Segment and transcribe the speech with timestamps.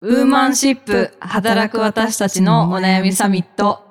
[0.00, 3.87] ウーマンシップ働く私たちのお悩みサミット。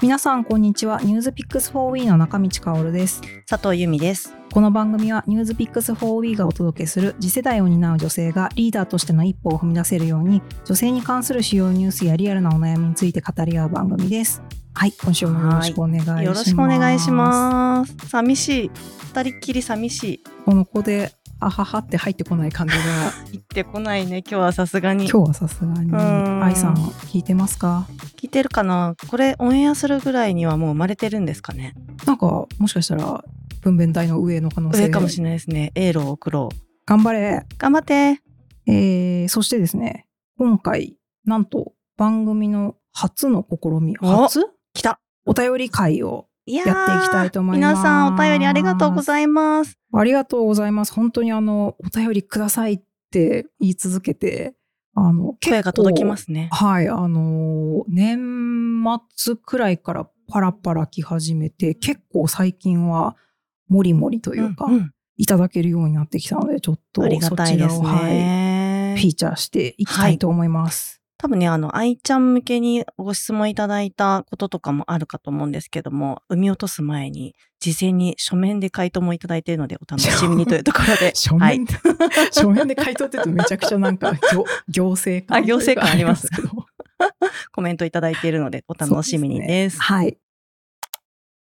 [0.00, 4.32] 皆さんこんにちはニュースピックス 4We の中道香です佐藤由美です。
[4.52, 14.40] この番組はニュースピックス 4We がお届けする次世代を担う女性がリーダーとしての一歩を踏み出せるように女性に関する主要ニュースやリアルなお悩みについて語り合う番組です
[14.72, 18.08] はい今週もよろしくお願いしますよろしくお願いします。
[18.08, 18.70] 寂しい。
[19.12, 20.22] 二人っきり寂しい。
[20.44, 22.82] この子であははって入ってこない感じが
[23.32, 24.18] 行ってこないね。
[24.18, 25.08] 今日はさすがに。
[25.08, 27.86] 今日はさすがにん愛さん聞いてますか？
[28.16, 28.96] 聞いてるかな？
[29.08, 31.74] これオンエアするぐらいにはもう生まれてるんですかね
[32.06, 33.24] なんかもしかしたら
[33.60, 35.72] 分娩台の上の可能性上かもしれないですね。
[35.74, 36.56] エールを送ろう。
[36.86, 38.20] 頑張れ頑張って。
[38.66, 40.06] えーそしてですね、
[40.38, 44.46] 今回、なんと番組の初の試み、お初？
[44.74, 45.00] 来た。
[45.24, 46.74] お便り会をいやってい
[47.08, 49.78] きたいと思います皆さんお便りありがとうございます。
[49.92, 50.92] ありがとうございます。
[50.92, 52.80] 本当にあの、お便りくださいっ
[53.10, 54.54] て言い続けて、
[54.94, 56.48] あの、声が届きますね。
[56.52, 58.82] はい、あの、年
[59.14, 63.16] 末くらいからパラパラ来始めて、結構最近は、
[63.68, 68.94] もりもりというか、んんいただけるようになってきたので、ちょっとありがそちらを、はい、ね。
[68.98, 70.97] フィーチャーしていきたいと思います。
[71.18, 81.10] 多分ね、あの、愛ちゃん向けにご質問いただいたこととかもあるかと思うんですけども、産み落とす前に、事前に書面で回答もいただいているので、お楽しみにというところで。
[81.18, 81.60] 書面、はい。
[82.30, 86.48] 書面で回答って言うとめちゃくちゃなんか行 行政感あ行政感ありますけど
[87.50, 89.82] コメントいただいているので、お楽しみにです。
[89.82, 90.18] はい。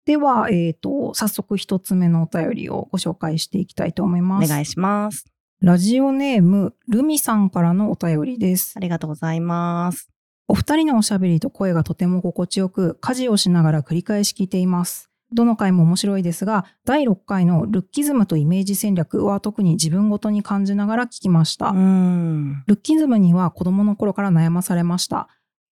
[0.06, 4.50] では、えっ、と、早速一つ目のお便りをご紹介していきたいと思いおます。
[4.50, 5.26] 願いします。
[5.62, 8.80] ラジオネーム、ルミさんからのお便りですあ。
[8.80, 10.10] りがとうございます。
[10.48, 15.10] お二人のおしゃべりと声がとても心地よく、家事をしながら繰り返し聞いています。
[15.34, 21.72] どの回も面白いですが、第6回のルッキズムとイメージ戦略は特に自分ごとに感じながら聞きました。
[21.72, 25.28] ルッキズムには子供の頃から悩まされました。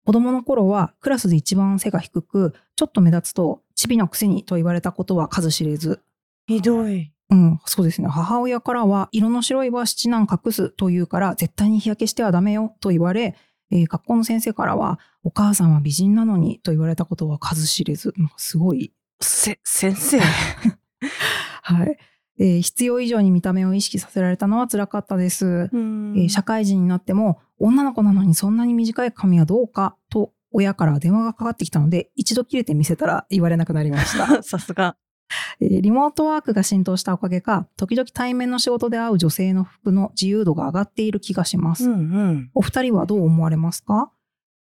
[0.07, 6.01] 子供の頃はクラスで一番背が低く、ちょっと目立つと、チビのくせにと言われたことは数知れず。
[6.47, 7.11] ひどい。
[7.33, 8.09] うん、そうですね。
[8.09, 13.35] 母親からは、色の白いは七難隠すと言うから、絶対に日焼けしてはダメよと言われ、
[13.71, 18.13] えー学校の先生からは、お母さんは美人なのにと言われたことは数知れず。
[18.37, 20.21] すごいせ、先生？
[21.63, 21.97] はい。
[22.39, 25.71] えー必要以上に見た目を意識させられたのは辛かったです。
[25.73, 34.97] えー社会人になっても女の子なのにそんなに短い髪はどうかと親から電話がかかってきたので一度切れてみせたら言われなくなりました、 さすが。
[35.61, 41.97] えーリモートワークが浸透したおかげか時々対面の仕事で会う女性の服の自由度が上がっている気がします、うんう
[42.33, 42.51] ん。
[42.55, 44.11] お二人はどう思われますか？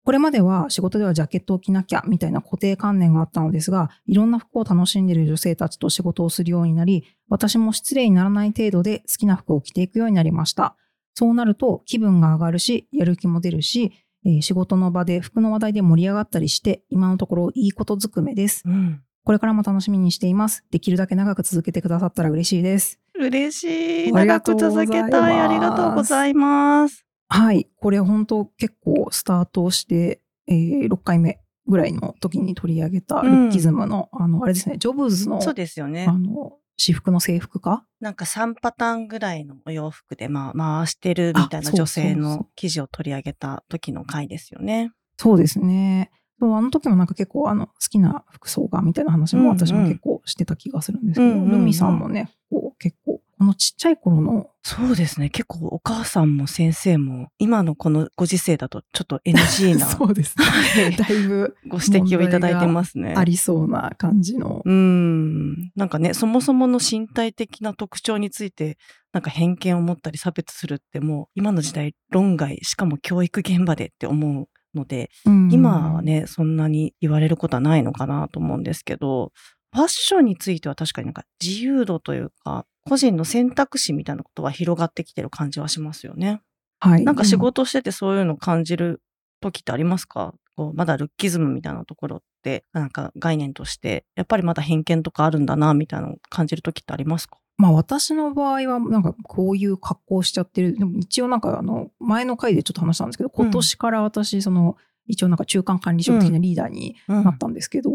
[0.04, 10.76] これまでは仕事ではジャケットを着なきゃみたいな固定観念があったのですが、いろんな服を楽しんでいる女性たちと仕事をするようになり、私も失礼にならない程度で好きな服を着ていくようになりました。
[11.14, 13.90] そうなると気分が上がるし、やる気も出るし、
[14.24, 18.62] えー仕事の場で服の話題で盛り上がったりして、今のところいいことずくめです。
[18.64, 19.02] うん。
[19.26, 20.62] これからも楽しみにしています。
[20.70, 23.00] できるだけ長く続けてくださったら嬉しいです。
[23.18, 24.12] 嬉しい。
[24.12, 25.40] 長く続けたい。
[25.40, 27.04] ありがとうございます。
[27.28, 27.68] はい。
[27.80, 36.12] これ本当結構スタートして、えー6回目ぐらいの時に取り上げたルッキズムの、あの、あれですね、ジョブズの、そうですよねあ。
[36.12, 37.84] の、私服の制服か？
[37.98, 44.92] なんか3パターンぐらいのお洋服で、まあ、回してるみたいな女性の記事を取り上げた時の回ですよね。
[45.18, 46.12] そうですね。
[46.38, 55.30] そうあの時もなんか結構あの好きな服装がみたいな話も私も結構してた気がするんですけど、うんうんうんルミさんもね、こう結構、このちっちゃい頃の、そうですね。
[55.30, 60.44] 結構お母さんも先生も、今のこのご時世だとちょっと NG な そうですね。
[60.44, 63.14] はいだいぶご指摘をいただいてますね。
[63.16, 64.62] ありそうな感じの。
[64.64, 65.72] うーん。
[65.74, 68.78] なんかね、そもそもの身体的な特徴について、
[69.12, 79.32] なんか偏見を持ったり差別するってもう、今の時代論外、しかも教育現場でって思うので、うん今は、ね、そんなに言われることはないのかなと思うんですけど、
[79.74, 86.40] ファッションについては確かになんか自由度というか、個人の選択肢みたいなことは広がってきてる感じはしますよね。
[86.78, 87.04] はい。
[87.04, 89.02] なんか仕事しててそういうの感じる
[89.40, 90.34] 時ってありますか？
[90.56, 97.38] こうまだルッキズムみたいなところって、なんか概念として、やっぱりまだ偏見とかあるんだな、みたいなのを感じる時ってありますか？
[97.58, 100.76] まあ私の場合はなんかこういう格好しちゃってる。
[100.78, 104.76] でも一応なんかあの前の回でちょっと話したんですけど、今年から私その
[105.06, 107.90] 一応なんか中間管理職的なリーダーにうんなったんですけど、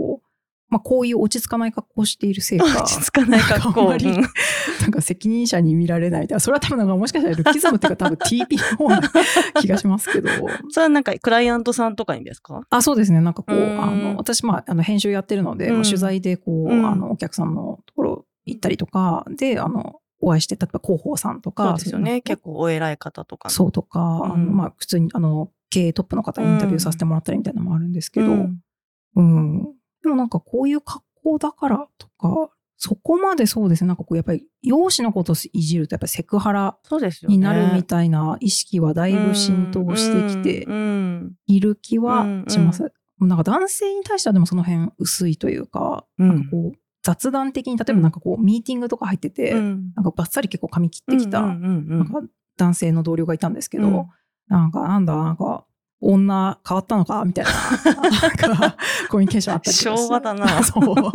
[0.70, 3.82] まあこういう落ち着かない格好をしているせいか、 落ち着かない格好。
[3.82, 4.22] あんまりうん
[4.82, 6.40] なんか責任者に見られないみたいな。
[6.40, 9.02] それは多分なんかもしかしたらルッキズムっていうか多分 TP の方な
[9.62, 10.30] 気がしますけど。
[10.72, 12.62] それはなんかクライアントさんとかにですか？
[12.72, 13.22] あ、そうですね。
[13.22, 22.22] なんかこう、うんあの、私、まあ、あの、編集やってるので、取材でこう、うんあの、お客さんのところ行ったりとかで、あの、お会いして、例えば広報さんとか、そうですよね。
[22.22, 23.54] 結構お偉い方とかの。
[23.54, 28.62] そうとか、あのうんまあ、普通に、あの、経営トップの方にインタビューさせてもらったりみたいなのもあるんですけど、うん
[29.16, 29.64] うん。
[30.04, 33.90] でもなんかこういう格好だからとか、そこまでそうですね。
[33.90, 36.78] なんかこうやっぱり容姿のことをいじるとやっぱりセクハラ。
[37.28, 40.68] になるみたいな意識はだいぶ浸透してきて
[41.46, 42.92] いる気はします。
[43.20, 51.56] なんか男性に対してはでもその辺薄いというか、うんなんかこう雑談的に例えばなんかこうミーティングとか入ってて、うんなんかバッサリ結構髪切ってきた、
[52.58, 54.06] 男性の同僚がいたんですけど、うん
[54.48, 55.66] なんかなんだなんか
[56.02, 58.78] 女変わったのかみたいななんか
[59.10, 60.96] コミュニケーションあったりとか昭和だな そう。
[60.96, 61.12] ま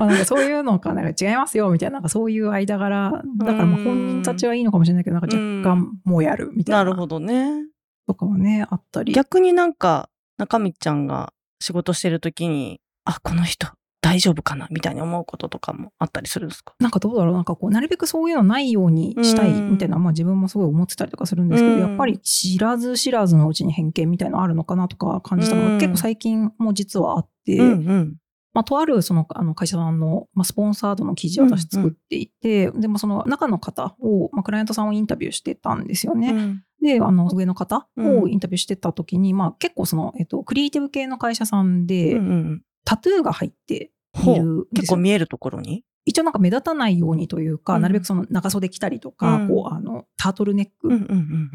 [0.00, 5.38] あなんかそういうのか、なんか違いますよみたいな、なんかそういう間柄、だからまあ本人たちはいいのかもしれないけど、なんか若
[5.76, 6.78] 干もやるみたいな。
[6.78, 7.66] なるほどね。
[8.06, 9.12] とかはね、あったり。
[9.12, 13.68] 逆になんか、中道ちゃんが仕事してる時に、あ、この人
[14.04, 16.74] 大丈夫かなみたいに思うこととかもあったりするんですか？
[16.78, 17.34] なんかどうだろう。
[17.34, 21.80] なんかこう、なるべくそういうのないようにしたいみたいな、まあ自分もすごい思ってたりとかするんですけど、うん。
[21.80, 25.78] やっぱり知らず知らずのうちに偏見みたいなのあるのかなとか感じたのが、うん。
[25.78, 28.16] 結構最近も実はあって、うんうん。
[28.52, 36.30] まあ、とあるそのあの会社さんの、まあ、スポンサードの記事を私作っていて、でもその中の方を、まあ、クライアントさんをインタビューしてたんですよね。
[36.30, 36.62] うん。
[36.80, 42.62] で、あの上の方うんをインタビューしてた時に、まあ結構その、えっと、クリエイティブ系の会社さんで、うんうん。
[42.84, 43.90] タトゥーが入って。
[44.14, 45.84] 結構見えるところに？
[46.06, 47.82] 一応なんか目立たないようにというか、うん。
[47.82, 49.48] なるべくその長袖着たりとか、うん。
[49.48, 51.14] こう、あの、タートルネック、うんうんうんう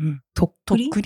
[0.09, 0.21] ん。
[0.33, 0.89] とっくり？
[0.89, 0.97] と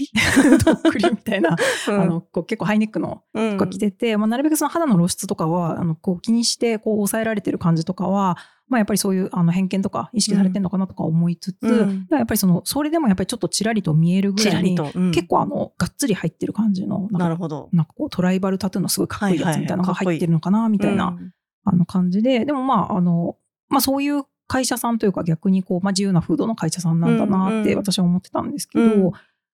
[0.71, 1.09] っくり？
[1.11, 1.57] みたいな、
[1.89, 2.01] うん。
[2.01, 3.57] あの、こう結構ハイネックのうん。
[3.57, 8.37] が着てて、まあ、なるべくその肌の露出とかは、あの、こう気にして、こう抑えられてる感じとかは、
[8.69, 12.07] まあやっぱりそういうあの偏見とか意識されてるのかなとか思いつつ、うん。
[12.11, 14.77] やっぱりその、それでもやっぱりちょっとちらりと見えるぐらいに、
[15.11, 17.67] 結構あの、がっつり入ってる感じの、なるほど。
[17.73, 23.37] なんかこうトライバルタトゥーのすごいかっこいいやつみたいなのがはいはい入ってるのかな、みたいな、うんあの感じで、でもまあ、あの、
[23.69, 29.11] まあそういう会社さんというか逆にこう、まあ自由な風土の会社さんなんだなっうんうんて私は思ってたんですけど、うん。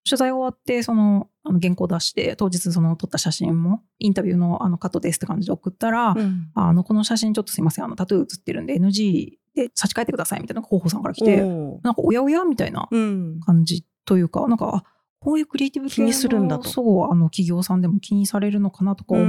[0.07, 6.49] 取材終わって、その、あの原稿出して、当日その撮った写真も、インタビューのあのカットですって感じで送ったら、うん。
[6.55, 12.43] あの、この写真ちょっとすいません、あの、タトゥー写ってるんで NG で差し替えてくださいみたいな候補さんから来て、なんかおやおや？
[12.45, 13.39] みたいなうん。
[13.41, 14.83] 感じというか、なんか、あ
[15.21, 16.69] こういうクリエイティブ系気にするんだと。
[16.69, 19.23] そう、あの、企業さんでも気にされるのかなとか思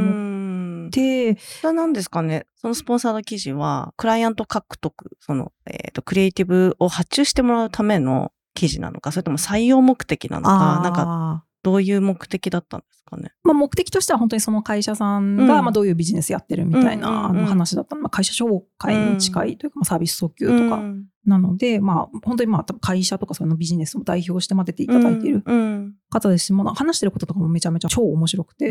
[0.99, 2.47] っうんて、それは何ですかね？
[2.57, 13.33] そのスポンサーの記事は、クライアント獲得、その、えっ、と、クリエイティブを発注してもらうための記事なのか、それとも採用目的なのか、なんか、か、どういう目的だったんですかね？
[13.43, 15.65] まあ、目的としては本当にその会社さんが、うん。
[15.65, 21.07] まあ、どういうビジネスやってるみたいな、あの話だったの、まあ、会社紹介に近いというか、まあ、サービス訴求とかうん。
[21.27, 28.69] なので、まあ、本当にまあ、多分会社とかそのビジネスを代表してまてていただいているうん方ですし、もう話してることとかもめちゃめちゃ超面白くて、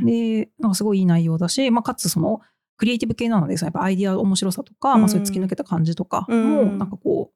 [0.00, 2.40] で、なんかすごいいい内容だし、まあ、かつその、
[2.76, 5.00] クリエイティブ系なので、そのやっぱアイディア面白さとか、うん。
[5.00, 6.78] まあ、そういう突き抜けた感じとかも、うん。
[6.78, 7.34] なんかこう、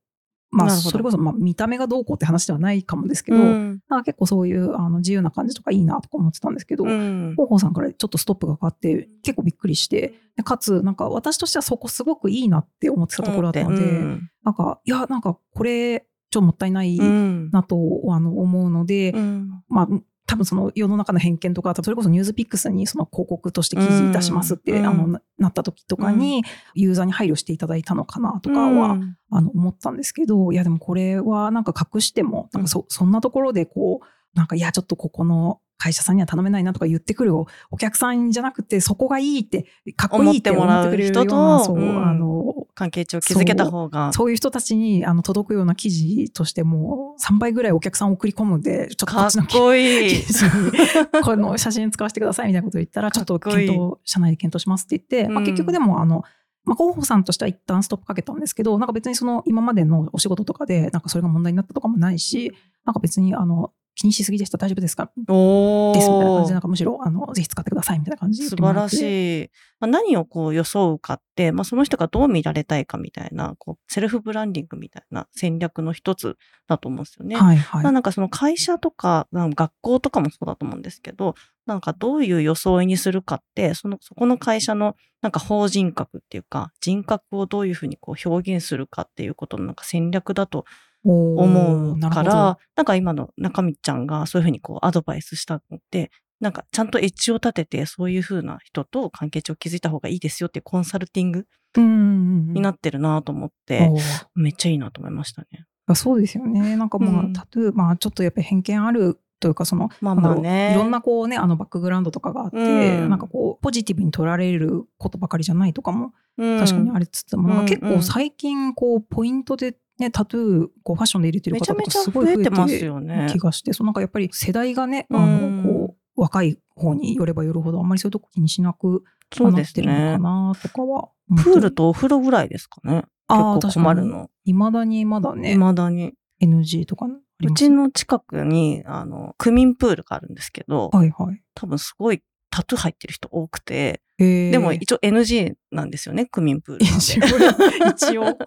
[0.56, 3.80] まあ、それこそ、まあ、見た目がどうこうって話ではないかもですけど、うん。
[3.88, 7.32] なんか結構そういうあの自由な感じとかいいなとか思ってたんですけど、うん。
[7.32, 14.30] 広報さんからちょっとストップがかかって、結構びっくりして、でかつ、なんか私としてはそこすごくいいなって思ってたところだったので、うん。
[14.44, 17.50] なんか、いや、なんかこれ、ちょっともったいないうん。
[17.50, 17.76] なと、
[18.10, 19.62] あの思うので、うん。
[19.68, 19.88] まあ、
[20.26, 26.42] 多分その世の中の偏見とか、それこそニュースピックスにその広告として記事出しますって、うんあのななった時とかに、
[26.74, 29.16] ユーザーに配慮していただいたのかなとかは、うん。
[29.30, 34.06] あの思ったんですけど、いやでもこれはなんか隠しても、なんかそそんなところでこう、
[34.36, 39.66] なんかいやちょっとここの会社さんには頼めないなとか言ってくるおお客さんじゃなくて、そこがいいって、
[39.96, 44.12] かっこいいって思ってくれる人とうんあの、関係値を築けた方が。
[44.12, 44.30] そう。
[44.30, 50.72] いう人たちにあの届くような記事としても、3倍ぐらいお客さんを送り込むんで、ちょっとこかっっちの記事に、
[51.24, 56.22] この写真使わせてくださいみたいなことを言ったら、ちょっと検討、社内で検討しますって言って、まあ、うん結局でも、あの、
[56.66, 62.52] まあ、広報さんとしては一旦ストップかけたんですけど、なんか別にその今までのお仕事とかで、なんかそれが問題になったとかもないし、
[62.84, 65.10] なんか別にあの、気にしすぎでした大丈夫ですか？
[65.28, 68.56] おですみたいな感じで、ーなんかむしろ、あの、ぜひ使ってくださいみたいな感じで素。
[68.56, 69.50] 晴らしい。
[69.80, 76.36] まあ、何をこう装うかって、まあ、その人がどう見られたいかみたいな、こうセルフブランディングみたいな戦略の一つ
[76.68, 77.36] だと思うんですよね。
[77.36, 77.82] はいはい。
[77.82, 81.34] まあなんかその会社とか、学校とかもそうだと思うんですけど、
[81.64, 90.64] なんかどういう装いにするかって、その、そこの会社のなんか法人格っていうか、人格をどういうふうにこう表現するかっていうことのなんか戦略だと
[91.04, 96.10] 思うから、なんか今の中道ちゃんがそういうふうにこうアドバイスしたのって、
[96.40, 101.46] なんかちゃんとエッジを立てて、そういうふうな人と関係値を築いた方がいいですよっていうコンサルティング
[101.78, 103.90] になってるなと思って、
[104.34, 105.66] めっちゃいいなと思いましたね。
[105.86, 106.76] あそうですよね。
[106.76, 107.32] なんかまあ、うん。
[107.32, 110.72] タトゥー、まあちょっとやっぱり偏見あるというか、その、まあまあね。
[110.72, 113.08] いろんなこうね、あのバックグラウンドとかがあって、うん。
[113.08, 117.80] なんかこう、ポジティブに取られることばかりじゃないとかもうん、確かにありつつも、うんうん。
[117.80, 130.18] 構最近こう、ポイントでね、タトゥー、こう、ファッションで入れてる方とかめちゃめちゃすごい増えてますよね気がして、そうなんかやっぱり世代がね、あうんの、こう、若い方によればよるほど、あんまりそういうとこ気にしなくそうですなってるのかね。
[130.18, 131.52] なとかは思ってる。
[131.54, 133.04] プールとお風呂ぐらいですかね。
[133.28, 134.30] 結構困るの。
[134.44, 136.14] いまだにまだね、未だに。
[136.42, 141.42] NG とかありますうちの近くに、あの、区民プールがあるんですけど、はいはい。
[141.54, 142.22] 多分すごい
[142.56, 146.84] タトゥー入ってる人多くて、えーでも一応 NG なんですよね、区民プール。
[146.86, 147.24] 一応
[147.92, 148.38] 一応。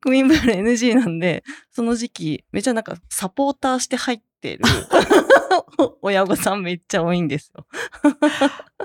[0.00, 4.62] 区民プール NG なんで、その時期、めちゃなんかサポーターして入ってる
[6.00, 7.66] 親御さんめっちゃ多いんですよ。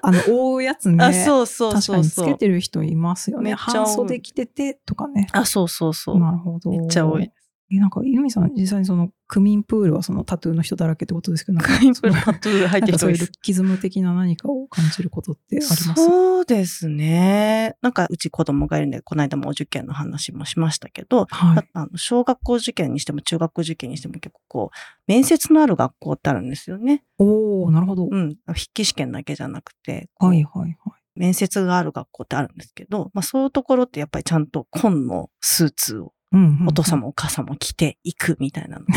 [0.02, 1.06] あの、覆うやつね。
[1.06, 2.28] あ、そうそうそうそう。
[2.28, 3.54] けてる人いますよね。
[3.54, 5.28] 半袖着ててとかね。
[5.32, 6.20] あ、そうそうそう。
[6.20, 6.70] なるほど。
[6.70, 7.32] めっちゃ多い。
[7.72, 13.30] え、なんか、ユミさん、実際にその、区民プールはそのタトゥーの人だらけってことですけど、なんか区民プールタトゥー入ってる人多いですなんかそういうルッ。
[13.42, 15.94] キズム的な何かを感じることってあります？
[15.96, 17.76] そうですね。
[17.82, 21.70] なんかうち子供がいるんで、この間もお受験の話もしましたけど、はい。
[21.74, 24.78] あの小学校受験にしても中学校受験にしても結構こう、
[25.08, 27.04] 面接のある学校ってあるんですよね。
[27.18, 28.08] おー、なるほど。
[28.12, 28.36] うん。
[28.48, 30.76] 筆記試験だけじゃなくて、はいはいはい。
[31.16, 38.94] 面接がある学校ってあるんですけど、まあそういうところってやっぱりちゃんと紺のスーツをうんうんうんお父様お母様も着ていくみたいなのが、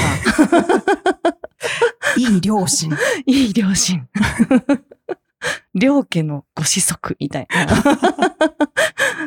[2.18, 2.90] いい両親。
[3.26, 4.08] いい両親。
[5.74, 7.66] 両家のご子息みたいな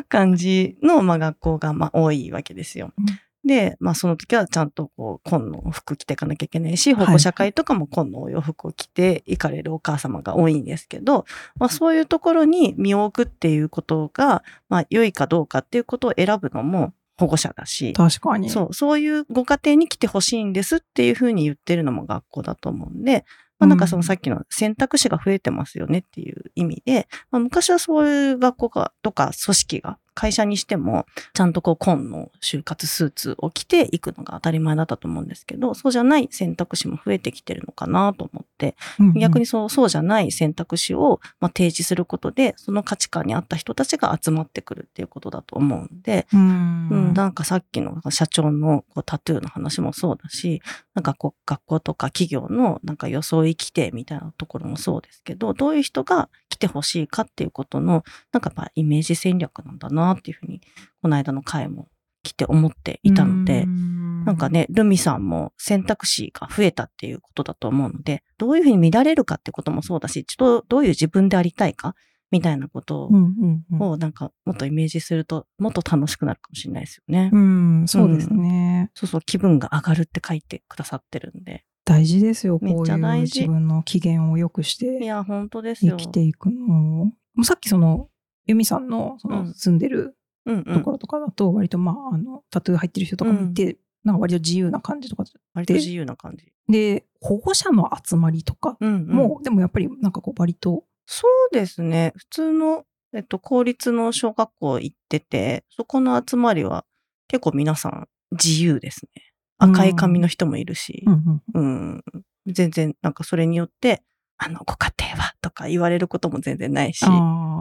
[0.08, 2.92] 感じの、まあ、学校がまあ多いわけですよ。
[2.98, 3.06] うん
[3.44, 11.24] で、まあその時はちゃんとこう、紺の服着ていかなきゃいけないし、保護者会とかも紺のお洋服を着て行かれるお母様が多いんですけど、
[11.56, 18.50] まあそういうところに身を置くっていうことが、まあ良いかどうかっていうことを選ぶのも保護者だし、確かに。
[18.50, 23.24] そう、そういうご家庭に来てほしいんですっていうふうに言ってるのも学校だと思うんで、
[23.58, 39.12] まあなんかそのさっきの選択肢が増えてますよねっていう意味で、まあ昔はそういう学校がとか組織が会社にしても、ちゃんとこう紺の就活スーツを着ていくのが当たり前だったと思うんですけど、そうじゃない選択肢も増えてきてるのかなと思って、うんうん。
[39.14, 46.88] 逆にそうそうじゃない選択肢を、まあ、提示することで、その価値観に合った人たちが集まってくるっていうことだと思うんで、うん。
[46.90, 50.62] うん、なんかさっきの社長のこうタトゥーの話もそうだし、
[50.94, 60.60] なんかこう学校とか企業のなんか装い規定みたいなところもそうですけど、どういう人が来てほしいかっていうことの、なんかやっぱイメージ戦略なんだなっていうふうに、
[61.00, 61.88] この間の回も
[62.22, 64.24] 来て思っていたので、うん。
[64.24, 71.94] なんかね、ルミさんも選択肢が増えたっていうことだと思うので、どういうふうに乱れるかってこともそうだし、ちょっとどういう自分でありたいか
[72.32, 77.30] みたいなことうんうんうんをなんかもっとイメージすると、もっと楽しくなるかもしれないですよね。
[77.32, 78.90] うん、そうですね。
[78.94, 81.64] そうそう、気分が上がるって書いてくださってるんで。
[81.84, 85.96] 大事ですよ、こういう自分の機嫌を良くしいてや、本当です生よ。
[85.96, 86.64] きていくの
[87.02, 87.04] を。
[87.06, 88.08] もうさっきその、
[88.46, 90.64] ユミさんのそうのん住んでるうんうん。
[90.64, 95.24] ところとかだと、割とまあ、あの、タトゥー入ってる人とかもいて、なんか割と自由な感じとか
[95.54, 96.52] 割と自由な感じ。
[96.68, 99.06] で、保護者の集まりとかうん、うん。
[99.08, 102.12] も、でもやっぱりなんかこう割と、そうですね。
[102.16, 106.84] 普通の、えっと、公立の小学校行ってて、そこの集まりは
[107.28, 109.32] 結構皆さん自由ですね。
[109.58, 111.66] 赤い髪の人もいるし、うんうんう
[111.96, 112.04] ん。
[112.46, 114.02] 全然、なんかそれによって、
[114.38, 117.04] あの、ご家庭はとか言われることも全然ないし、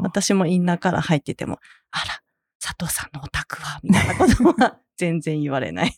[0.03, 1.59] 私もインナーから入ってても、
[1.91, 2.21] あら、
[2.59, 5.95] 佐藤さんのお宅は、みたいなことは 全然言われない。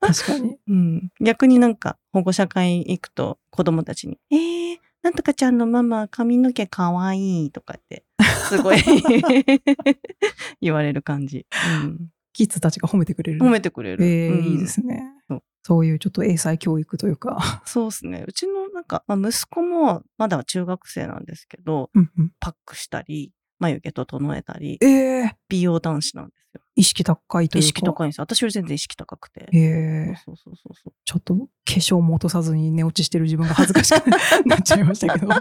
[0.00, 0.56] 確かに。
[0.68, 1.08] うん。
[1.20, 8.06] 逆になんか保護者会行くと子供たちに、えー、なんとかちゃんのママ髪の毛かわいいとかって、
[8.48, 8.78] すごい
[10.62, 11.46] 言われる感じ。
[11.82, 12.08] うん。
[12.32, 13.40] キッズたちが褒めてくれる。
[13.40, 14.02] 褒めてくれる。
[14.02, 15.42] えーうんいいですねそう。
[15.62, 17.62] そういうちょっと英才教育というか。
[17.66, 18.24] そうですね。
[18.26, 26.60] うちのなんか、まあ、息子もまだ中学生なんですけど、うんうんパックしたり、眉毛整えたり、えー美容男子なんですよ。
[26.76, 27.64] 意識高いというか。
[27.64, 28.22] 意識高いんですよ。
[28.24, 29.48] 私より全然意識高くて。
[29.52, 30.92] えーそうそうそうそう。
[31.04, 34.10] ちょっと化粧も落とさずに寝落ちしてる自分が恥ずかしく
[34.46, 35.32] なっちゃいましたけど。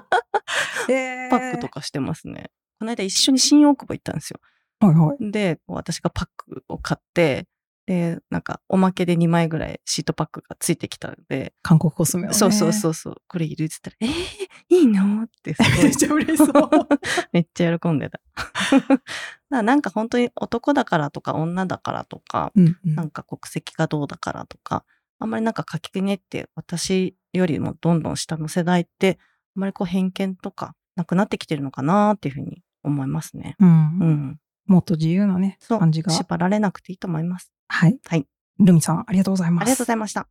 [0.89, 2.51] えーパックとかしてますね。
[2.79, 4.39] この間一緒に新大久保行ったんですよ。
[4.79, 5.31] はいはい。
[5.31, 7.47] で、私がパックを買って、
[7.85, 12.33] で、なんかおまけで2枚ぐらいシートパックがついてきたので、韓国コスメをね。
[12.33, 14.21] そうそうそうそう、これいるって言ったら、
[14.69, 15.23] えー、いいの？
[15.23, 16.69] ってすごい めっちゃ嬉しそう。
[17.33, 18.21] めっちゃ喜んでた。
[19.49, 24.85] だなんか本当に男だからとか女だからとか、うんうんなんか国籍がどうだからとか、
[25.19, 29.19] あんまりなんか書きねって私よりもどんどん下の世代って、
[29.55, 33.55] あんまりこう偏見とかなくなってきてるのかなっていうふうに思いますね。
[33.59, 33.73] うんう
[34.05, 34.39] ん。
[34.65, 35.57] もっと自由なね。
[35.67, 36.11] 感じが。
[36.11, 37.52] 縛られなくていいと思います。
[37.67, 37.99] はい。
[38.05, 38.27] はい。
[38.59, 39.63] ルミさん、ありがとうございます。
[39.63, 40.27] ありがとうございました。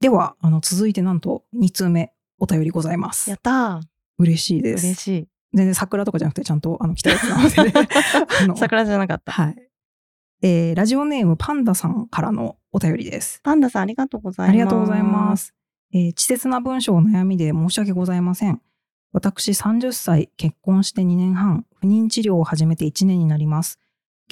[0.00, 3.36] では、あの、続いてなんと2通目お便りございますや。
[3.36, 3.80] ったー。
[4.18, 4.86] 嬉しいです。
[4.86, 5.28] 嬉しい。
[5.54, 7.88] 全然桜とかじゃなくてちゃんとあの来たやつなので、ね、
[8.42, 9.32] あの桜じゃなかった。
[9.32, 9.56] はい。
[10.42, 13.40] えーラジオネームパンダさんからのお便りです。
[13.42, 14.50] パンダさんありがとうございます。
[14.50, 15.36] ありがとうございま。
[15.36, 15.54] す。
[15.92, 18.60] えー稚拙な文章を悩みで申し訳ございません。
[19.12, 23.78] 私30歳、結婚して2年半、不妊治療を始めて1年になります。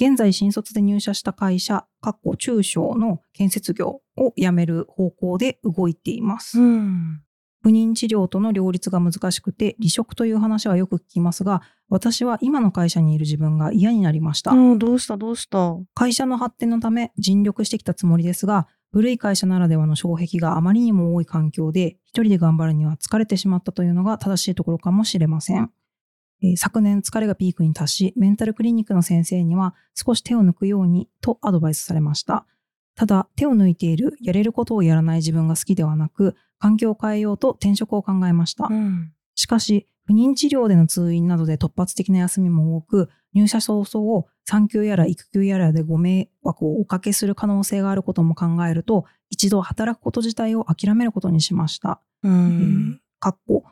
[0.01, 6.59] 現在新卒で入社した会社、かっこ中小の建設業を辞める方向で動いています。
[6.59, 7.21] うん。
[7.61, 15.77] 不妊治療との両立が難しくて離職という話はよく聞きますが私は今の会社にいる自分が嫌になりました、うん、どうしたどうした？
[15.93, 25.67] 会社の発展のため尽力してきたつもりですが古い会社ならではの障壁があまりにも多い環境で一人で頑張るには疲れてしまったというのが正しいところかもしれません、えー
[26.57, 32.45] 昨年疲れがピークに達しメンタルクリニックの先生には少し手を抜くようにとアドバイスされました
[32.95, 39.11] ただ手を抜いているやれることをやらない自分が好きではなく環境を変えようと転職を考えました、うん。
[39.35, 51.99] しかし、不妊治療での通院などで突発的な休みも多く、入社早々、産休やら育休やらでご迷惑をおかけする可能性があることも考えると、一度働くこと自体を諦めることにしました。
[52.23, 53.01] うえーん。
[53.19, 53.63] かっこ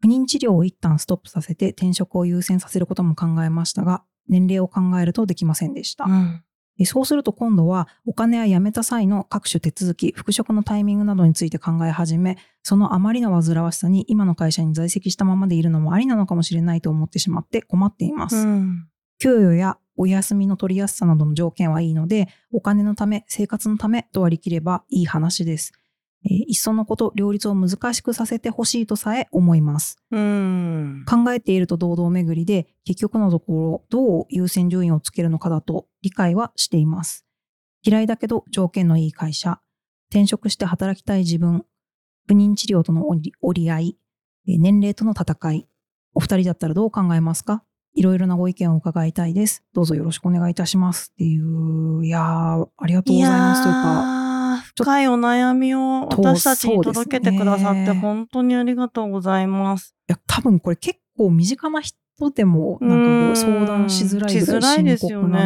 [0.00, 6.04] 不妊治療を一旦ストップさせて転職を優先させることも考えましたが、年齢を考えるとできませんでした。
[6.04, 6.42] うん。
[6.78, 18.36] えそうすると今度はお金や辞めた際の各種手続き、復職のタイミングなどについて考え始め、そのあまりの煩わしさに今の会社に在籍したままでいるのもありなのかもしれないと思ってしまって困っています。
[18.36, 18.88] うん。
[19.18, 25.72] 給与やお休みの取りやすさなどの条件はいいので、お金のため、生活のためと割り切ればいい話です。
[26.24, 29.96] えーいっそのこと両立を難しくさせてほしいとさえ思います。
[30.10, 31.04] うん。
[31.08, 37.24] 考えていると堂々巡りで結局のところどう優先順位をつけるのかだと理解はしています。
[37.82, 39.60] 嫌いだけど条件のいい会社、
[40.10, 41.64] 転職して働きたい自分、
[42.26, 43.96] 不妊治療との折り合い、
[44.46, 45.68] えー年齢との戦い、
[46.12, 47.62] お二人だったらどう考えますか？
[47.94, 49.64] いろいろなご意見を伺いたいです。
[49.72, 51.10] どうぞよろしくお願いいたします。
[51.12, 53.62] っていう、いやー、ありがとうございます。
[53.62, 54.19] というか、
[54.76, 59.94] 深いお悩みをと私たちに届けてくださって本当にありがとうございます。
[60.08, 61.96] いや、多分これ結構身近な人
[62.34, 65.44] でも、なんかこう相談しづらいぐらいしづらい深ですよ刻なね、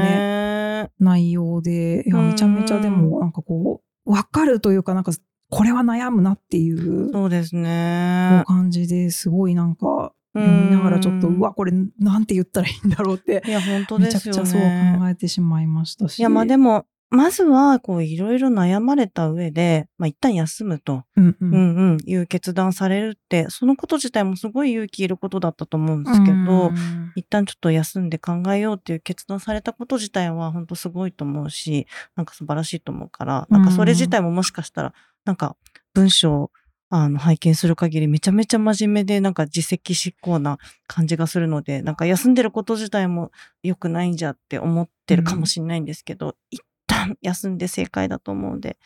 [0.84, 0.90] ね。
[0.98, 5.12] 内容で、いや、うんめちゃめちゃでも、なんかこう、わかるというか、なんか、
[5.50, 8.42] これは悩むなっていうそうですね。
[8.46, 14.36] 感じですごいなんか、読みながらちょっと、うわ、これなんて言ったらいいんだろうって、いや、本当めですよね。
[14.36, 14.60] ちゃくちゃそう
[14.98, 16.18] 考えてしまいましたし。
[16.18, 21.36] いや、まあでも、まずは、こう、いろいろ悩まれた上で、まあ一旦休むと、うんう。
[21.40, 27.12] うんんうん、いう決断されるって、そのこと自体もすごい勇気いることだったと思うんですけど、うん。
[27.14, 34.92] 一旦ちょっと休んで考えようっていう決断されたこと自体は本当すごいと思うし、なんか素晴らしいと思うから、なんかそれ自体ももしかしたら、
[35.24, 35.56] なんか
[35.94, 36.50] 文章を
[36.90, 46.73] あの拝見する限りめちゃめちゃ真面目でなんか自責執行な感じがするので、なんか休んでること自体も良くないんじゃって思ってるかもしれないんですけど、一旦
[47.22, 48.78] 休んで正解だと思うんで、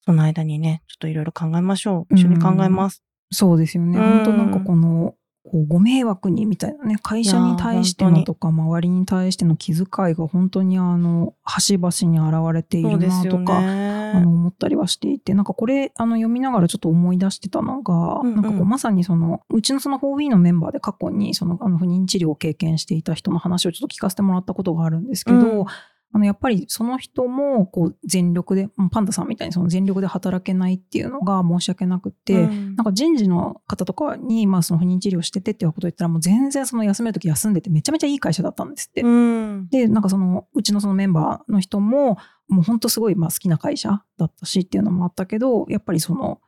[0.00, 2.14] その間にね、ちょっといろいろ考えましょう。
[2.14, 3.02] 一緒に考えます。
[3.30, 3.98] そうですよね。
[3.98, 13.88] うん本当なんかこの、こうご迷惑にみたいなね、会社に対してのとか、周りに対しての気遣いが本当にあの、端々に現れているなとか、ね。
[14.14, 25.66] あの思ったりはしていてなんかこれあの読みながらちょっと思い出してたのが、うんうんなんかこうまさにそのうちのその 4B のメンバーで過去にそのあの不妊治療を経験していた人の話をちょっと聞かせてもらったことがあるんですけど、うん
[26.12, 39.02] あのやっぱりその人もこう全力でうんパンダさんみたいにその全力で働けないっていうのが申し訳なくって、うんなんか人事の方とかに、まあ、その不妊治療しててっていうことを言ったらもう全然その休める時休んでてめちゃめちゃいい会社だったんですって。
[39.02, 39.68] うん。
[39.68, 42.18] で、なんかその、うちのそのメンバーの人も、
[42.48, 46.40] もう本当すごいまあ好きな会社だったしっていうのもあったけど、やっぱりその、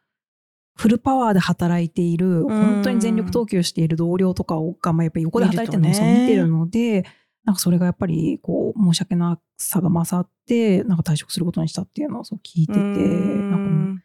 [0.77, 7.05] フルパワーで働いている、本当に全力投球している同僚とかをが、まあ、やっぱり横で働いてるのを見てるので、
[7.44, 13.50] なんかそれがやっぱりこう申し訳なさが勝って、なんか退職することにしたっていうのをそう聞いてて、うん。
[13.50, 14.03] なんか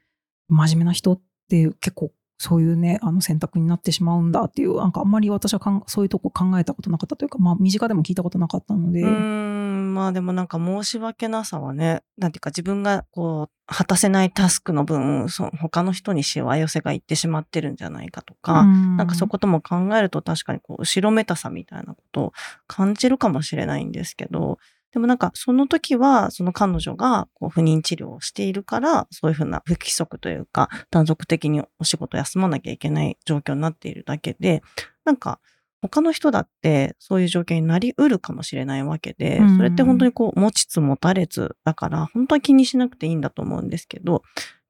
[0.47, 22.33] 真面目な人って結構そういうね、あの選択になってしまうんだっていう、なんかあんまり私はかんそういうとこ考えたことなかったというか、まあ身近でも聞いたことなかったので、うーん、まあでもなんか申し訳なさはね、なんていうか自分がこう、果たせないタスクの分、そ他の人にしわ寄せがいってしまってるんじゃないかとか、ななんかそことも考えると確かにこう、後ろめたさみたいなことを
[22.67, 24.59] 感じるかもしれないんですけど、
[24.95, 34.63] でもなんかその時は、その彼女がこう不妊治療をしているから、そういうふうな不規則というか、断続的にお仕事休まなきゃいけない状況になっているだけで、
[35.03, 35.41] なんか
[35.81, 39.57] 他の人だってそういう状況になりうるかもしれないわけで、うん。
[39.57, 44.23] それって本当にこう持ちつ持たれつだから、本当は気にしなくていいんだと思うんですけど、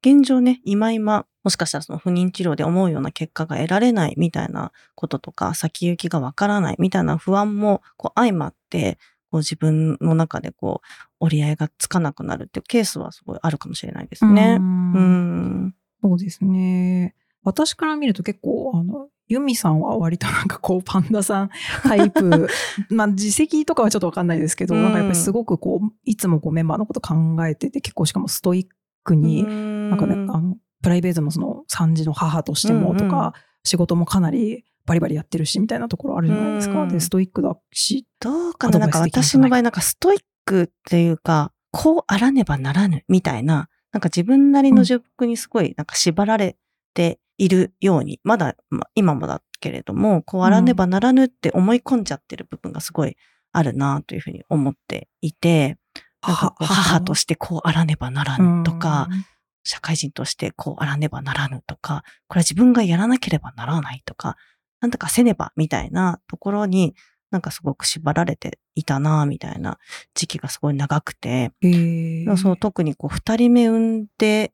[0.05, 8.97] 現状ね、今今、もしかしたらその不妊治療で思うような結果が得られないみたいなこととか、先行きがわからないみたいな不安もこう相まって、
[9.35, 14.57] こう自分の中でこう折り合いがつかなくなるっていうケースはすごいあるかもしれないですね。
[14.59, 14.99] うんう
[15.67, 15.75] ん。
[16.01, 17.15] そうですね。
[17.43, 21.49] 私から見ると結構、あの、ユミさんは割となんかこう、パンダさん
[21.83, 22.47] タイプ、
[22.89, 27.13] まあ、自責とかはちょっとわかんないですけど、うんなんかやっぱりすごくこう、いつもこうメンバーのこと考
[27.45, 28.67] えてて、結構しかもストイッ
[29.03, 29.49] クに、な
[29.89, 33.31] なんかね、あの、プライベートのその3児の母としてもとか、うんうん
[33.65, 36.81] 仕事もかなりバリバリやってるし、みたいなところあるじゃないですか。
[36.81, 36.89] うん。
[36.89, 46.57] で、ストイックだし、どうかななんか私の場合、なんかストイックっていうか、こうあらねばならぬみたいな、なんか自分なりの塾にすごいなんか縛られ
[46.93, 53.17] ているように、まだ、まあ今もだけれども、こうあらねばならぬって思い込んじゃってる部分がすごい
[53.51, 55.77] あるなというふうに思っていて、
[56.21, 57.01] 母。
[57.01, 59.07] としてこうあらねばならぬとか、
[59.63, 64.37] 社会人としてこうあらねばならぬとか、これは自分がやらなければならないとか、
[64.85, 66.93] なんとかせねばみたいなところに
[67.31, 69.79] なんかすごく縛られていたなみたいな
[70.13, 71.51] 時期がすごい長くて、
[72.37, 74.53] そう特にこう二人目産んで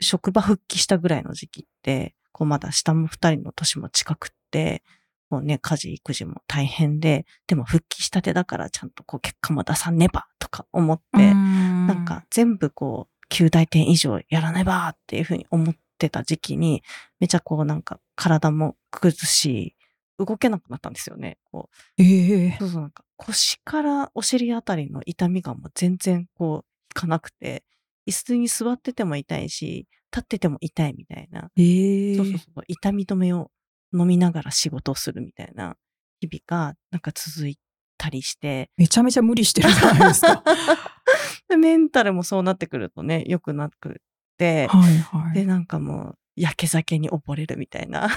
[0.00, 4.82] 職場復帰したぐらいの時期って、こうまだ下も二人の年も近くって、
[5.30, 16.82] もうね、家事育児も大変で、でも復帰したてだからちゃんとこう結果も出さねばとか思って、ななんか、全部こう、9大点以上やらねばっていうふうに思ってた時期に、
[17.20, 19.76] めちゃこうなんか体も崩し、
[20.18, 21.38] 動けなくなったんですよね。
[21.44, 27.64] こええうそうそうなんか腰からお尻あたりの痛みがもう全然こう、いかなくて、
[28.08, 33.50] 椅子に座ってても痛いし、立ってても痛いみたいな、ええそうそうそう、痛み止めを
[33.92, 35.76] 飲みながら仕事をするみたいな
[36.20, 37.58] 日々がなんか続い
[37.96, 40.42] たりして、めちゃめちゃ無理してるじゃないですか。
[41.48, 44.00] でメンタルもそうなってくるとね、良くなく
[44.36, 45.34] て、はいはい。
[45.34, 48.08] で、なんかもう、焼け酒に溺れるみたいな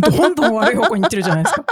[0.00, 1.66] どんどん悪い方向に行ってるじゃないですか。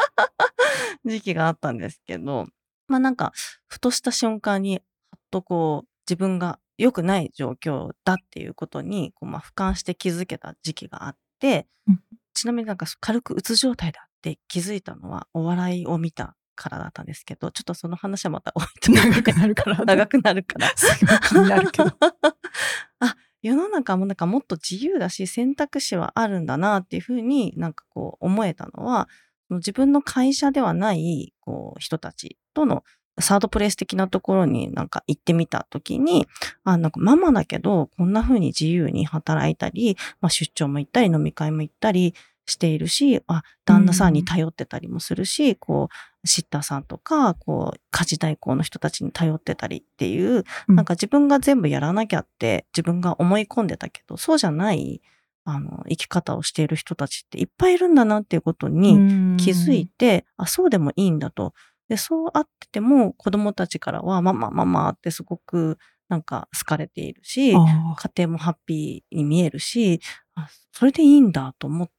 [1.05, 2.47] 時期があったんですけど、
[2.89, 3.33] まあなんか、
[3.67, 12.01] ふとした瞬間に、はっとこう、自分が良くない状況だっていうことに、こうまあ俯瞰して気づけた時期があって、うん
[12.35, 19.85] ちなみになんか軽くうつ状態だって気づいたのは、お笑いを見たからだったんですけど、ちょっとその話はまた置いて長くなるから。
[19.85, 20.73] 長くなるから。
[20.77, 21.93] すごい気になるけど。
[23.01, 29.07] あ、世の中もなんかもっと自由だし選択肢はあるんだなっていうふうになんかこう思えたのは、
[29.51, 32.85] 自分の会社ではないこう人たちとの
[33.21, 36.27] サードプレイス的なところになんか行ってみたときに、
[36.65, 42.15] あ、なんかママだけどこんな風に自由に働いたり、まあ出張も行ったり飲み会も行ったり
[42.47, 45.89] しているし、あ、旦那さんに頼ってたりもするし、こ
[46.23, 50.75] う、シッターさんとか、こう、家事代行の人たちに頼ってたりっていう、うん。
[50.77, 55.01] なんか自分が全部やらなきゃって自分が思い込んでたけど、そうじゃない、
[55.45, 61.55] あの、生き方をしている人たちっていっぱいいるんだなっていうことに気づいて、あ、そうでもいいんだと。
[61.89, 65.79] で、そうあってても子供たちからは、ママママってすごく
[66.09, 70.01] なんか好かれているし、あ家庭もハッピーに見えるし、
[70.35, 71.95] あそれでいいんだと思って、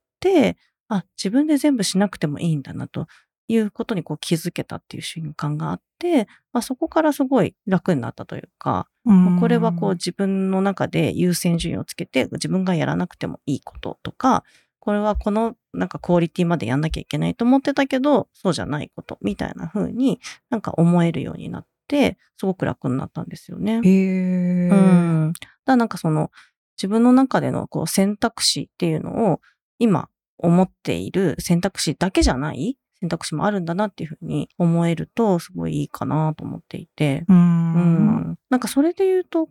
[0.88, 3.08] あ、自分で全部しなくてもいいんだなと
[3.48, 14.44] いうことにこう気づけたっていう瞬間があって、まあ、そこからすごい楽になったというか、ーまあこれはこう自分の中で優先順位をつけて自分がやらなくてもいいこととか、
[14.80, 23.82] これはこのなんかクオリティまでやんなきゃいけないと思ってたけど、そうじゃないことみたいな風になんか思えるようになって、すごく楽になったんですよね。
[23.84, 25.34] へえうん。
[25.34, 26.32] だからなんかその
[26.78, 29.42] 自分の中でのこう選択肢っていうのを
[29.80, 37.26] 今思っている選択肢だけじゃない選択肢もあるんだなっていうふうに思えるとすごいいいかなと思っていて。
[37.28, 37.34] う。
[37.34, 38.38] うんん。
[38.50, 39.50] なんかそれで言うと、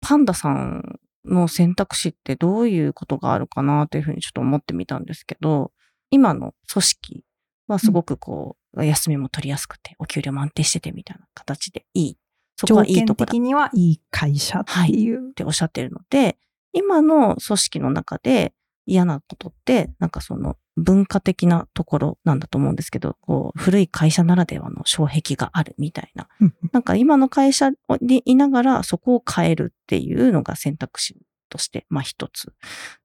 [0.00, 5.72] パンダさんの選択肢ってどういうことがあるかなというふうにちょっと思ってみたんですけど、
[6.10, 7.24] 今の組織
[7.68, 12.18] はすごくこう、休みも取りやすくて、お給料も安定しててみたいな形でいい。
[12.56, 15.30] そこ条はいい件とこだ的にはいい会社っていう。
[15.30, 16.38] っておっしゃってるので、
[16.72, 18.52] 今の組織の中で
[18.86, 26.28] 嫌なことって、なんかその文化的なところなんだと思うんですけど、こう古い会社ならではの障壁があるみたいな。
[26.40, 31.16] うんなんか今の会社にいながらそこを変えるっていうのが選択肢
[31.48, 32.52] として、まあ一つ。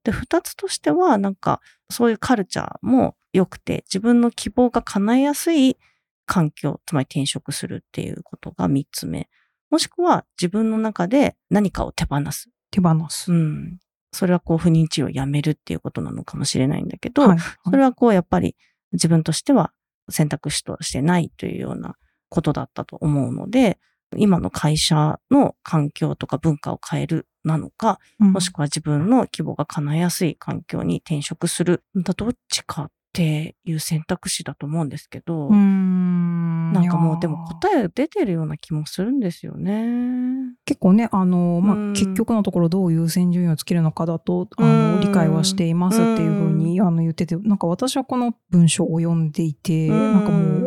[0.03, 5.77] で、二つとしては、なんかそういうカルチャーも良くて、自分の希望が叶えやすい
[6.25, 9.29] 環境、つまり転職するっていうことが三つ目。
[9.69, 12.49] もしくは自分の中で何かを手放す。
[12.71, 13.33] 手放す。
[13.33, 13.79] うん。
[14.17, 18.55] それはこう不妊治療をやめるっていうことなのかもしれないんだけど、はいそれはこうやっぱり
[18.93, 19.71] 自分としては
[20.09, 21.95] 選択肢としてないというような
[22.29, 23.77] ことだったと思うので、
[24.15, 31.83] 今の会社の環境とか文化を変えるなのか、うんもしくは自分の規模が叶えやすい環境に転職する。
[31.95, 36.71] だどっちかっていう選択肢だと思うんですけど、ん。
[36.71, 40.53] なんかもいうでも答え出てるような気もするんですよね。
[40.65, 41.93] 結構ね、あの、まあ、うん。
[41.93, 44.93] 結局のところどう優先順位をつけるのかだと、あうん。
[44.97, 50.66] の、理解はしていますっていうふうに、あの、言ってて、なんか私はこの文章を読んでいて、なんかも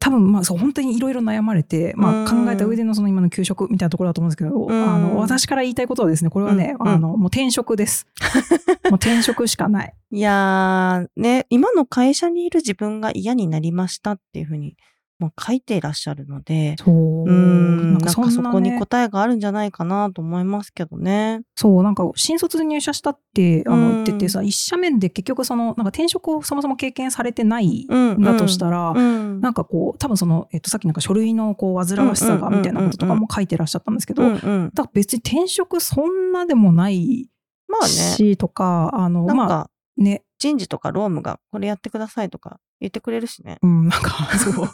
[0.00, 8.06] 多分、まあ、そう、本当にいろいろ悩まれて、まあ、うん考えた上でのその今の給食みたいなところだと思うんですけど、んあの、私から言いたいことはですね、これはね、うんあの、もう転職です。
[8.90, 9.94] もう転職しかない。
[10.10, 14.76] いやー、ね、今の会社にいる自分が嫌になりましたっていうふうに、
[15.20, 16.94] もう書いていらっしゃるので、そう。
[16.94, 21.42] うん、なんかそねそこに答えがあるんじゃないかなと思いますけどね。
[21.54, 23.80] そう、なんか、新卒で入社したって、あうん。
[23.80, 28.22] の、言っててさ、一社目で結局その、なんか転職をそもそも経験されてないうんん。
[28.22, 37.28] だとしたら、うん、なんかこう、多分その、えっと、さっきなんか書類のこう、煩わしさがみたいなこととかも書いてらっしゃったんですけど、うんうん、だから別に転職そんなでもない
[37.68, 43.58] まあね、し、とか、あの、まあ、なんかね、人事とか労務がこれやってくださいとか言ってくれるしね。
[43.62, 44.68] うん、なんか、 そう、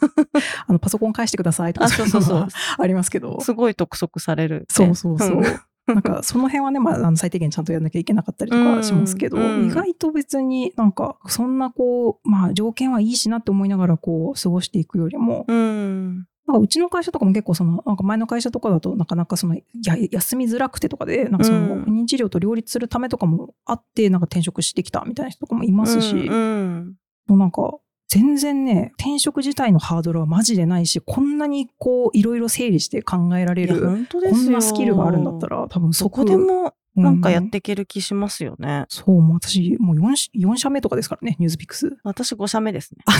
[0.66, 2.49] あの、パソコン返してくださいとか、あ、そうそうそう。
[2.79, 4.66] ありますけど、すごい督促される、ね。
[4.69, 5.40] そうそうそう。
[5.40, 5.45] ん
[5.87, 16.27] なんか、その辺はね、まあ、あの最低限ちゃんとやんなきゃいけなかったりとかしますけど、うんうん意外と別になんか、そんなこう、まあ、条件はいいしなって思いながら、こう、過ごしていくよりも、うん。
[16.47, 19.62] なんかうちの会社とかも結構その、なんか前の会社とかだとなかなかその、や
[20.11, 26.95] 休みづらくてとかで、なんかその、うん不妊治療と両立するためとかもあって、なんか転職してきたみたいな人とかもいますし、うんうん
[27.27, 27.75] もうなんか、
[28.09, 34.45] 全然ね、転職自体のハードルはマジでないし、こんなにこう、いろいろ整理して考えられる、本当ですよ。
[34.45, 38.87] こんなスキルがあるんだったら、多分そそここでもうなんかやっていける気しますよね。
[38.88, 41.97] そう、もう私、もう 4, 4社目とかですからね、ニュースピックス。
[42.05, 43.05] 私5社目ですね。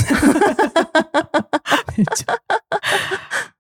[1.99, 2.39] めっちゃ。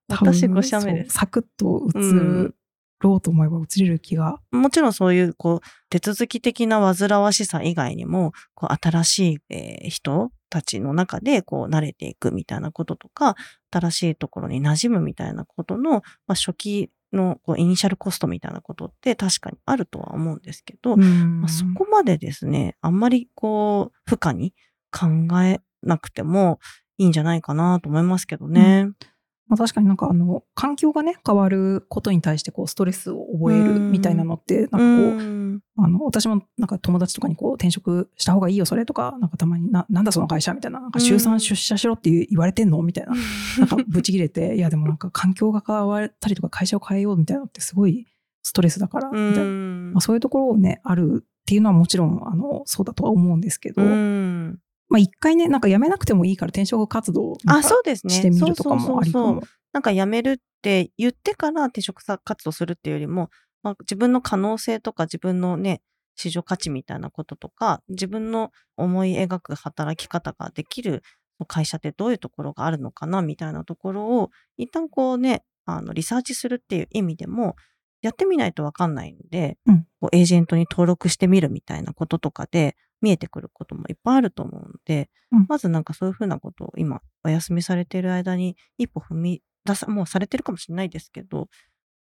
[0.08, 2.54] 私多分5社目ですサクッと移うん
[3.00, 4.40] ろうと思えば移れる気が。
[4.50, 5.60] もちろんそういう、こう、
[5.90, 13.36] 手続き的な煩わしさ以外にも、こう、新しい、えー人たちの中で、こう、慣れていくみたいなこととか、
[13.70, 24.54] 新しいところに馴染むみたいなことの、まあ、初期の、こう、イニシャルコストみたいなことって確かにあるとは思うんですけど、うんまあ、そこまでですね、あんまりこう、負荷に
[24.90, 25.06] 考
[25.42, 26.58] えなくても
[26.96, 28.88] いいんじゃないかなと思いますけどね。
[29.48, 43.12] まあ、確かになんかあの、環境がね、変わることに対してこう、ストレスを覚えるみたいなのって、なんかこう、うんあの、私もなんか友達とかにこう、転職した方がいいよ、それとか、なんかたまにな、なんだその会社みたいな、なんか週うん3出社しろって言われてんのみたいな。
[43.58, 48.06] なんかブチ切れて、いやでもなんか環境が変わったりとか会社を変えようみたいなのってすごい
[48.42, 49.42] ストレスだから、みたいな。
[49.42, 58.14] うんまあ、そういうところをね、あるっていうのはもちろん、あの、そうだとは思うんですけど、うんまあ一回ね、なんか辞めなくてもいいから転職活動をなんあ、かそうですね。
[58.14, 59.42] してみるとかもありかそうそうそうも。
[59.72, 63.30] なんか辞めるって言ってから転職活動するっていうよりも、
[63.62, 65.82] まあ、自分の可能性とか自分のね、
[66.14, 71.02] 市場価値みたいなこととか、自分の思い描く働き方ができる
[71.46, 77.56] 会社ってどういうところがあるのかなみたいなところを、一旦こうね、あの、リサーチするっていう意味でも、
[78.02, 91.48] やってみないとわかんないんで、うんこうエージェントに登録してみるみたいなこととかで見えてくることもいっぱいあると思うので、うんまずなんかそういうふうなことを今お休みされている間に一歩踏み出さ、もうされてるかもしれないですけど、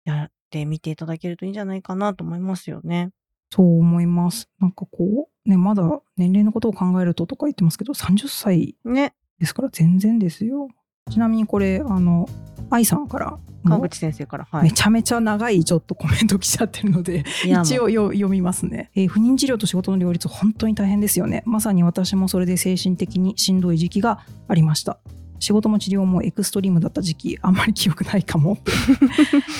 [0.04, 3.10] やってみていただけるといいんじゃないかなと思いますよね。
[3.50, 4.48] そう思います。
[4.60, 5.82] なんかこう、ね、まだ
[6.16, 9.14] 年齢のことを考えるととか言ってますけど、30歳ね。
[9.38, 10.68] ですから全然ですよ。
[11.10, 12.26] ちなみにこれ、あの、
[12.70, 13.30] 愛さんから。
[13.30, 14.46] も川口先生から。
[14.50, 14.64] はい。
[14.64, 21.42] めちゃめちゃ長いちょっとコメント来ちゃってるので、一応よ読みますね、えー不妊治療と仕事の両立本当に大変ですよね。
[21.46, 24.98] まさに私もそれで精神的にしんどい時期がありました。
[25.40, 28.54] 仕事も治療もエクストリームだった時期あんまり記憶ないかも。
[28.54, 28.72] っ て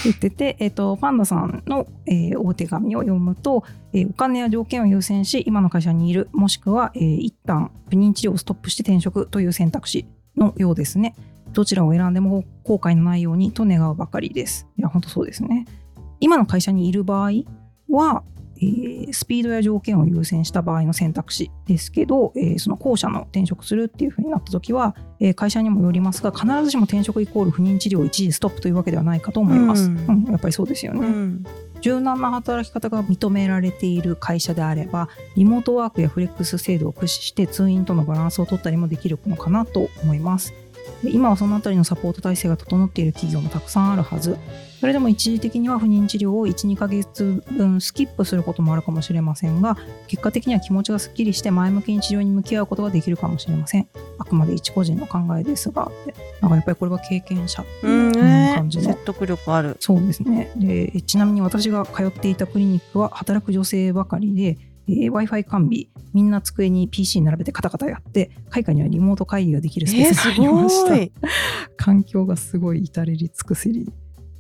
[0.05, 11.15] 言ってて、えっとパンダさんの、えーお手紙を読むと、えーお金や条件を優先し今の会社にいるもしくは、えー一旦不妊治療をストップして転職という選択肢のようですね
[11.55, 15.67] どちらを選んでも後悔のないようにと願うばかりですいや本当そうですね
[16.21, 17.31] 今の会社にいる場合
[17.91, 18.23] は、
[18.57, 29.85] えースピードや条件を優先した場合の選択肢ですけど、えーその後者の転職するっていうふうになった時は、えー会社にもよりますが必ずしも転職イコール不妊治療を一時ストップというわけではないかと思います。
[29.85, 31.07] ううんんやっぱりそうですよね。
[31.07, 31.45] うん。
[31.85, 40.57] 柔軟な働き方が認められている会社であればリモートワークやフレックス制度を駆使して通院とのバランスを取ったりもできるのかなと思いますで
[41.03, 44.39] 今はそのあたりのサポート体制が整っている企業もたくさんあるはず。
[44.81, 49.79] それでも一時的には不妊治療を1、2ヶ月分スキップすることもあるかもしれませんが、
[50.09, 53.89] 結果的には気持ちがすっきりして前向きに治療に向き合うことができるかもしれません。
[54.19, 58.13] あくまで一個人の考えですが、ってなんかやっぱりこれが経験者っていう
[58.57, 59.77] 感じの説得力ある。
[59.81, 71.11] そうですねでちなみに私が通っていたクリニックは働く女性ばかりで、えー w i f i 完備みんな机に PC 並べてカタカタやって会議にはリモート会議ができるスペースが ありました、えー。
[71.77, 73.91] 環境がすごい至れり尽くせり、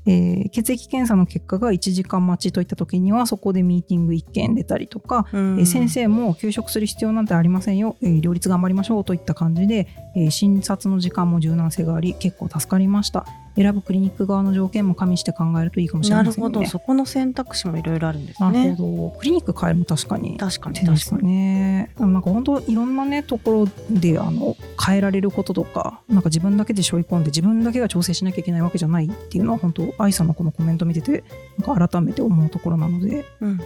[0.07, 5.59] えー血液検査の結果が1時間待ちといった時にはそこでミーティング1件出たりとか、うん。
[5.59, 13.26] えー先生も休職する必要なんてありませんよ、えー両立頑張りましょうといった感じで、えー診察の時間も柔軟性があり結構助かりました
[13.57, 18.75] 選ぶクリニック側の条件も加味して考えるといいかもしれなるませんねほど、そこの選択肢もいろいろあるんですなるね。
[18.75, 21.29] ほどクリニック変えるも確かに確かに確かに。
[21.29, 31.25] ねなんか本当いろんなねところであの変えられることとかなんか自分だけで背負い込んで自分だけが調整しなきゃいけないわけじゃないっていうのは本当愛さんのこのコメント見てて
[31.59, 33.61] なんか改めて思うところなのでうん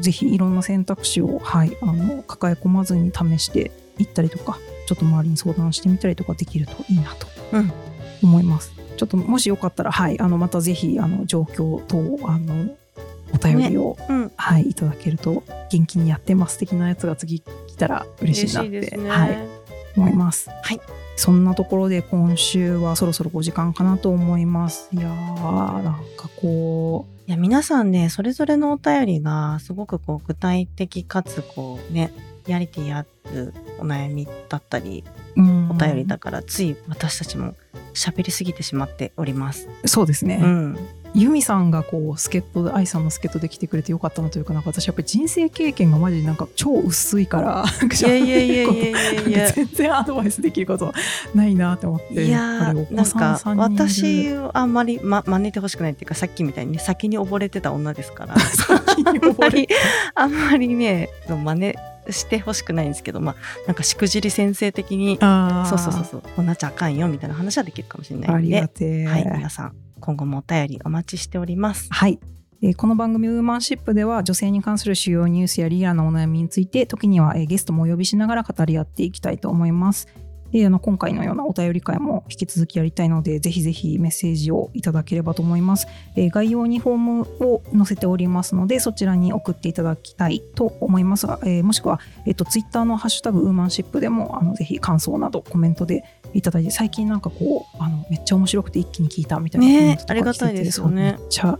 [0.00, 7.72] ぜひいろんな選択肢を、はい、あの抱え込まずに試していったりとかちょっと周りに相談してみたりとかできるといいなとうん
[8.22, 8.81] 思います。
[8.96, 11.96] ちょっともしよかったら、はい、あのまたぜひあの状況等
[12.28, 12.76] あの
[13.34, 19.08] お便りを、うん、はい、いただけると元気にやってます的なやつが次来たら嬉しいなって、ね。
[19.08, 19.38] はい、
[19.96, 20.50] 思います。
[20.50, 20.80] はい。
[21.16, 24.88] そんなところで今週はそろそろお時間かなと思います。
[24.92, 32.12] いやーなんかこいや皆さんねそれぞれのお便りがすごくこう具体的かつこうね
[32.46, 35.04] リアリティあるお悩みだったり
[35.36, 37.54] お便りだからつい私たちも
[37.94, 39.68] 喋りすぎてしまっております。
[39.84, 40.40] そうですね。
[40.42, 40.78] うん、
[41.14, 50.92] ユミさんがこう助っ人で愛さんの助っ人で来てくれてよかったなというかなんか私やっぱり人生経験がマジでなんか超薄いからいやいやいやいやいや全然アドバイスできること
[51.34, 52.24] ないなって思って。
[52.24, 58.34] いやなんか私をあんまり、ま、真似てほしくないっていうかさっきみたいにね先に溺れてた女ですから。
[60.14, 61.74] あんまりね真似
[62.10, 63.36] してほしくないんですけどまあ
[63.66, 71.86] なんかしくじり先生的にそうそうそうそうこんなっちゃあかんよみたいな話はできるかもしれないありんでがてえはい皆さん今後もお便りお待ちしております。
[71.90, 72.18] はい。
[72.64, 80.08] えーこの番組ウーマンシップでは女性に関する主要ニュースやリアルなお悩みについて時にはえーゲストもお呼びしながら語り合っていきたいと思います。
[80.52, 85.86] であの今回のようなお便り会も引き続きやりたいのでぜひぜひメッセージをいただければと思います。
[86.16, 101.58] えー概要にフォームを載せておりますのでそちらに送っていただきたいと思いますが、えーもしくは、えっとツイッターのハッシュタグウーマンシップでもあのぜひ感想などコメントでいただいて最近なんかこうあのめっちゃ面白くて一気に聞いたみたいなコメントとかねありがたいですよねめっちゃ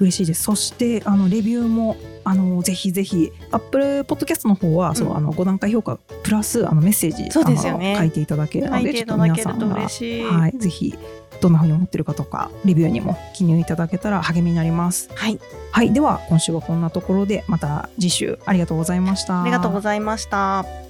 [0.00, 0.44] 嬉しいです。
[0.44, 7.96] そしてあのレビューもあのぜひぜひ Apple Podcast の方は、そううんあの5段階評価プラスあのメッセージそうですよね。
[7.96, 9.66] 書いていただけるのでちょったと皆さんが。
[9.76, 10.94] はい、ぜひ
[11.40, 15.08] どんな風に思ってるかとかレビューにも記入いただけたら励みになります。
[15.14, 15.38] はい、
[15.72, 19.42] はいでは今週はこんなところでまた次週ありがとうございました。
[19.42, 20.87] ありがとうございました。